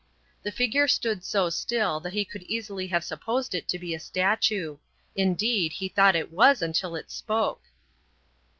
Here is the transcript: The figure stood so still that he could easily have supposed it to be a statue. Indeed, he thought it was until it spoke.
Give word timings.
The 0.41 0.51
figure 0.51 0.87
stood 0.87 1.23
so 1.23 1.51
still 1.51 1.99
that 1.99 2.13
he 2.13 2.25
could 2.25 2.41
easily 2.41 2.87
have 2.87 3.03
supposed 3.03 3.53
it 3.53 3.67
to 3.67 3.77
be 3.77 3.93
a 3.93 3.99
statue. 3.99 4.79
Indeed, 5.15 5.73
he 5.73 5.89
thought 5.89 6.15
it 6.15 6.31
was 6.33 6.63
until 6.63 6.95
it 6.95 7.11
spoke. 7.11 7.61